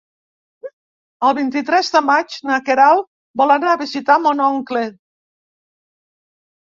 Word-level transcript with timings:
El 1.27 1.35
vint-i-tres 1.39 1.91
de 1.97 2.01
maig 2.07 2.39
na 2.51 2.59
Queralt 2.69 3.05
vol 3.43 3.55
anar 3.59 3.71
a 3.75 3.79
visitar 3.85 4.19
mon 4.25 4.45
oncle. 4.51 4.83